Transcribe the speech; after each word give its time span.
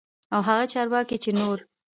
او 0.33 0.41
هغه 0.47 0.65
چارواکي 0.73 1.17
چې 1.23 1.31
نور 1.39 1.57